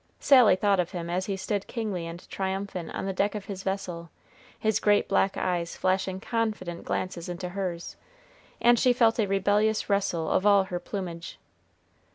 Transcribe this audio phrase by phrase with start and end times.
[0.19, 3.61] Sally thought of him as he stood kingly and triumphant on the deck of his
[3.61, 4.09] vessel,
[4.57, 7.97] his great black eyes flashing confident glances into hers,
[8.59, 11.37] and she felt a rebellious rustle of all her plumage.